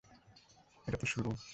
এটা 0.87 0.97
তো 0.97 1.05
শুরু। 1.05 1.31